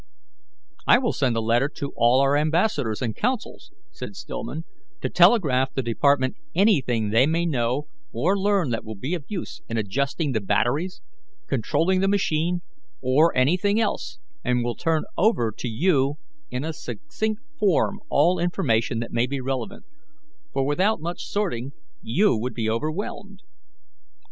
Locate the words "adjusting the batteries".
9.77-11.03